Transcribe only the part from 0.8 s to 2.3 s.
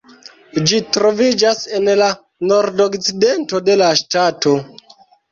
troviĝas en la